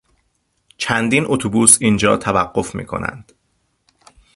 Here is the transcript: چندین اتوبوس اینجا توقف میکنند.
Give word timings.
چندین 0.77 1.23
اتوبوس 1.27 1.77
اینجا 1.81 2.17
توقف 2.17 2.75
میکنند. 2.75 3.31